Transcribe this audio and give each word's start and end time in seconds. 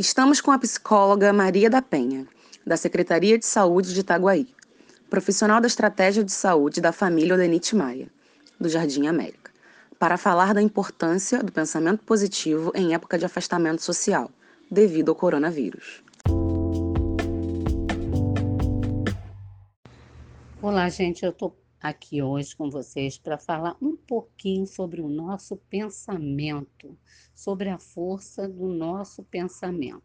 Estamos 0.00 0.40
com 0.40 0.50
a 0.50 0.58
psicóloga 0.58 1.30
Maria 1.30 1.68
da 1.68 1.82
Penha, 1.82 2.26
da 2.66 2.74
Secretaria 2.74 3.38
de 3.38 3.44
Saúde 3.44 3.92
de 3.92 4.00
Itaguaí, 4.00 4.48
profissional 5.10 5.60
da 5.60 5.66
Estratégia 5.66 6.24
de 6.24 6.32
Saúde 6.32 6.80
da 6.80 6.90
família 6.90 7.34
Odenite 7.34 7.76
Maia, 7.76 8.08
do 8.58 8.66
Jardim 8.66 9.08
América, 9.08 9.52
para 9.98 10.16
falar 10.16 10.54
da 10.54 10.62
importância 10.62 11.42
do 11.42 11.52
pensamento 11.52 12.02
positivo 12.02 12.72
em 12.74 12.94
época 12.94 13.18
de 13.18 13.26
afastamento 13.26 13.82
social, 13.82 14.30
devido 14.70 15.10
ao 15.10 15.14
coronavírus. 15.14 16.02
Olá, 20.62 20.88
gente, 20.88 21.26
eu 21.26 21.30
estou 21.30 21.54
aqui 21.80 22.20
hoje 22.20 22.54
com 22.54 22.68
vocês 22.68 23.16
para 23.16 23.38
falar 23.38 23.74
um 23.80 23.96
pouquinho 23.96 24.66
sobre 24.66 25.00
o 25.00 25.08
nosso 25.08 25.56
pensamento, 25.56 26.96
sobre 27.34 27.70
a 27.70 27.78
força 27.78 28.46
do 28.46 28.68
nosso 28.68 29.22
pensamento. 29.22 30.02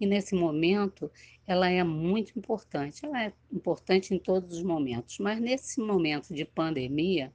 E 0.00 0.06
nesse 0.06 0.34
momento, 0.34 1.10
ela 1.46 1.70
é 1.70 1.82
muito 1.84 2.36
importante. 2.36 3.06
Ela 3.06 3.26
é 3.26 3.32
importante 3.52 4.12
em 4.12 4.18
todos 4.18 4.56
os 4.58 4.62
momentos, 4.62 5.18
mas 5.18 5.40
nesse 5.40 5.80
momento 5.80 6.34
de 6.34 6.44
pandemia, 6.44 7.32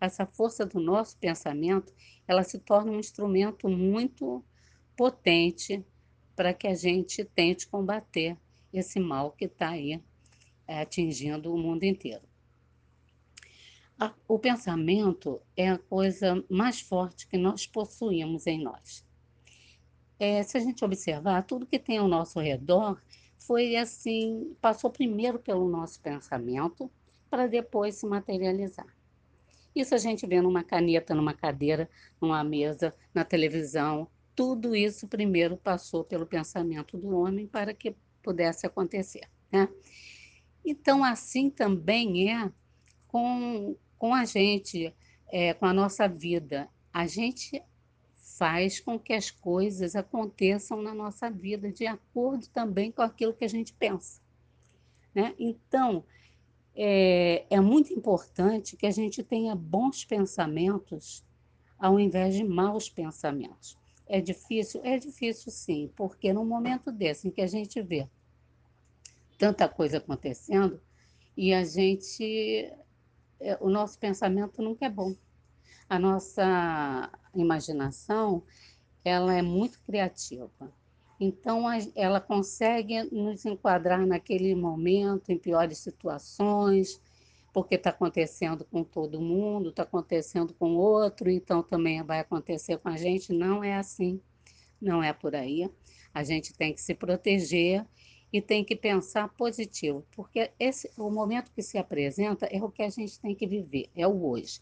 essa 0.00 0.24
força 0.24 0.64
do 0.64 0.80
nosso 0.80 1.16
pensamento, 1.18 1.92
ela 2.26 2.42
se 2.42 2.58
torna 2.58 2.90
um 2.90 2.98
instrumento 2.98 3.68
muito 3.68 4.42
potente 4.96 5.84
para 6.34 6.54
que 6.54 6.66
a 6.66 6.74
gente 6.74 7.22
tente 7.22 7.68
combater 7.68 8.36
esse 8.72 8.98
mal 8.98 9.32
que 9.32 9.44
está 9.44 9.70
aí 9.70 10.00
é, 10.66 10.80
atingindo 10.80 11.52
o 11.52 11.58
mundo 11.58 11.84
inteiro 11.84 12.29
o 14.26 14.38
pensamento 14.38 15.40
é 15.56 15.70
a 15.70 15.78
coisa 15.78 16.42
mais 16.48 16.80
forte 16.80 17.26
que 17.26 17.36
nós 17.36 17.66
possuímos 17.66 18.46
em 18.46 18.62
nós. 18.62 19.04
É, 20.18 20.42
se 20.42 20.56
a 20.56 20.60
gente 20.60 20.84
observar, 20.84 21.42
tudo 21.44 21.66
que 21.66 21.78
tem 21.78 21.98
ao 21.98 22.08
nosso 22.08 22.40
redor 22.40 23.00
foi 23.38 23.76
assim, 23.76 24.54
passou 24.60 24.90
primeiro 24.90 25.38
pelo 25.38 25.68
nosso 25.68 26.00
pensamento 26.00 26.90
para 27.28 27.46
depois 27.46 27.96
se 27.96 28.06
materializar. 28.06 28.86
Isso 29.74 29.94
a 29.94 29.98
gente 29.98 30.26
vê 30.26 30.40
numa 30.40 30.64
caneta, 30.64 31.14
numa 31.14 31.32
cadeira, 31.32 31.88
numa 32.20 32.42
mesa, 32.42 32.94
na 33.14 33.24
televisão. 33.24 34.08
Tudo 34.34 34.74
isso 34.74 35.06
primeiro 35.06 35.56
passou 35.56 36.04
pelo 36.04 36.26
pensamento 36.26 36.98
do 36.98 37.16
homem 37.16 37.46
para 37.46 37.72
que 37.72 37.94
pudesse 38.22 38.66
acontecer. 38.66 39.28
Né? 39.50 39.68
Então, 40.64 41.04
assim 41.04 41.48
também 41.48 42.32
é 42.32 42.50
com, 43.06 43.76
com 44.00 44.14
a 44.14 44.24
gente, 44.24 44.92
é, 45.30 45.52
com 45.52 45.66
a 45.66 45.74
nossa 45.74 46.08
vida. 46.08 46.66
A 46.90 47.06
gente 47.06 47.62
faz 48.16 48.80
com 48.80 48.98
que 48.98 49.12
as 49.12 49.30
coisas 49.30 49.94
aconteçam 49.94 50.80
na 50.80 50.94
nossa 50.94 51.30
vida 51.30 51.70
de 51.70 51.86
acordo 51.86 52.48
também 52.48 52.90
com 52.90 53.02
aquilo 53.02 53.34
que 53.34 53.44
a 53.44 53.48
gente 53.48 53.74
pensa. 53.74 54.22
Né? 55.14 55.34
Então, 55.38 56.02
é, 56.74 57.44
é 57.50 57.60
muito 57.60 57.92
importante 57.92 58.74
que 58.74 58.86
a 58.86 58.90
gente 58.90 59.22
tenha 59.22 59.54
bons 59.54 60.02
pensamentos 60.02 61.22
ao 61.78 62.00
invés 62.00 62.34
de 62.34 62.42
maus 62.42 62.88
pensamentos. 62.88 63.76
É 64.06 64.18
difícil? 64.18 64.80
É 64.82 64.98
difícil 64.98 65.52
sim, 65.52 65.90
porque 65.94 66.32
no 66.32 66.44
momento 66.44 66.90
desse 66.90 67.28
em 67.28 67.30
que 67.30 67.42
a 67.42 67.46
gente 67.46 67.82
vê 67.82 68.08
tanta 69.36 69.68
coisa 69.68 69.98
acontecendo 69.98 70.80
e 71.36 71.52
a 71.52 71.64
gente 71.64 72.72
o 73.60 73.68
nosso 73.68 73.98
pensamento 73.98 74.62
nunca 74.62 74.86
é 74.86 74.90
bom. 74.90 75.14
A 75.88 75.98
nossa 75.98 77.10
imaginação, 77.34 78.42
ela 79.04 79.34
é 79.34 79.42
muito 79.42 79.80
criativa. 79.82 80.72
Então, 81.18 81.64
ela 81.94 82.20
consegue 82.20 83.02
nos 83.12 83.44
enquadrar 83.44 84.06
naquele 84.06 84.54
momento, 84.54 85.30
em 85.30 85.38
piores 85.38 85.78
situações, 85.78 87.00
porque 87.52 87.74
está 87.74 87.90
acontecendo 87.90 88.64
com 88.64 88.82
todo 88.82 89.20
mundo, 89.20 89.70
está 89.70 89.82
acontecendo 89.82 90.54
com 90.54 90.76
outro, 90.76 91.28
então 91.28 91.62
também 91.62 92.02
vai 92.02 92.20
acontecer 92.20 92.78
com 92.78 92.88
a 92.88 92.96
gente. 92.96 93.32
Não 93.32 93.62
é 93.62 93.76
assim, 93.76 94.20
não 94.80 95.02
é 95.02 95.12
por 95.12 95.34
aí. 95.34 95.68
A 96.14 96.22
gente 96.22 96.54
tem 96.54 96.72
que 96.72 96.80
se 96.80 96.94
proteger 96.94 97.84
e 98.32 98.40
tem 98.40 98.64
que 98.64 98.76
pensar 98.76 99.28
positivo, 99.30 100.06
porque 100.14 100.50
esse 100.58 100.90
o 100.96 101.10
momento 101.10 101.50
que 101.52 101.62
se 101.62 101.76
apresenta 101.76 102.46
é 102.46 102.62
o 102.62 102.70
que 102.70 102.82
a 102.82 102.90
gente 102.90 103.18
tem 103.20 103.34
que 103.34 103.46
viver, 103.46 103.90
é 103.94 104.06
o 104.06 104.24
hoje. 104.24 104.60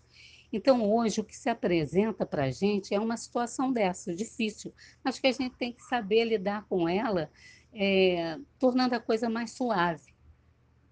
Então, 0.51 0.91
hoje, 0.91 1.21
o 1.21 1.25
que 1.25 1.37
se 1.37 1.51
apresenta 1.51 2.25
para 2.25 2.45
a 2.45 2.51
gente 2.51 2.95
é 2.95 2.99
uma 2.99 3.19
situação 3.19 3.71
dessa, 3.71 4.15
difícil, 4.15 4.73
mas 5.05 5.19
que 5.19 5.27
a 5.27 5.33
gente 5.33 5.55
tem 5.57 5.73
que 5.73 5.83
saber 5.83 6.25
lidar 6.25 6.65
com 6.69 6.89
ela, 6.89 7.31
é, 7.73 8.39
tornando 8.59 8.95
a 8.95 9.01
coisa 9.01 9.28
mais 9.28 9.51
suave. 9.51 10.15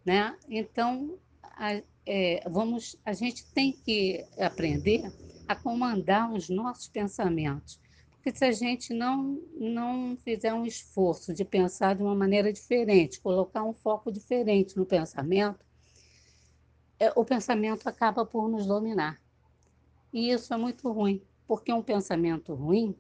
Né? 0.05 0.37
Então, 0.49 1.19
a, 1.43 1.81
é, 2.05 2.43
vamos, 2.49 2.97
a 3.05 3.15
gente 3.15 3.51
tem 3.53 3.73
que 3.73 4.25
aprender 4.39 5.11
a 5.49 5.57
comandar 5.57 6.31
os 6.31 6.51
nossos 6.51 6.89
pensamentos 6.89 7.81
porque 8.27 8.39
se 8.39 8.45
a 8.45 8.51
gente 8.51 8.93
não, 8.93 9.41
não 9.55 10.19
fizer 10.25 10.53
um 10.53 10.67
esforço 10.67 11.33
de 11.33 11.45
pensar 11.45 11.95
de 11.95 12.03
uma 12.03 12.15
maneira 12.15 12.53
diferente, 12.53 13.21
colocar 13.21 13.63
um 13.63 13.73
foco 13.73 14.11
diferente 14.11 14.77
no 14.77 14.85
pensamento, 14.85 15.65
é, 16.99 17.13
o 17.15 17.25
pensamento 17.25 17.89
acaba 17.89 18.27
por 18.27 18.49
nos 18.49 18.67
dominar. 18.67 19.23
E 20.13 20.33
isso 20.33 20.53
é 20.53 20.57
muito 20.57 20.91
ruim, 20.91 21.23
porque 21.47 21.73
um 21.73 21.85
pensamento 21.85 22.53
ruim, 22.53 22.97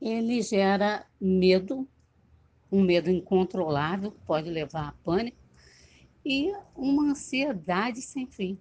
ele 0.00 0.40
gera 0.40 1.04
medo, 1.20 1.84
um 2.70 2.80
medo 2.80 3.10
incontrolável, 3.10 4.12
pode 4.24 4.48
levar 4.50 4.90
a 4.90 4.94
pânico, 5.02 5.42
e 6.24 6.52
uma 6.76 7.10
ansiedade 7.10 8.00
sem 8.02 8.24
fim, 8.24 8.56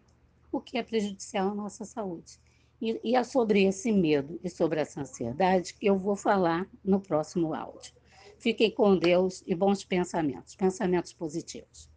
o 0.52 0.60
que 0.60 0.76
é 0.76 0.82
prejudicial 0.82 1.52
à 1.52 1.54
nossa 1.54 1.86
saúde. 1.86 2.42
E, 2.84 3.00
e 3.02 3.16
é 3.16 3.24
sobre 3.24 3.64
esse 3.64 3.94
medo 3.94 4.38
e 4.44 4.50
sobre 4.50 4.82
essa 4.82 5.00
ansiedade 5.00 5.74
que 5.74 5.86
eu 5.86 5.98
vou 5.98 6.18
falar 6.18 6.70
no 6.84 7.00
próximo 7.00 7.54
áudio. 7.54 7.94
Fiquem 8.38 8.70
com 8.70 8.98
Deus 8.98 9.42
e 9.48 9.56
bons 9.56 9.86
pensamentos, 9.86 10.54
pensamentos 10.54 11.14
positivos. 11.14 11.90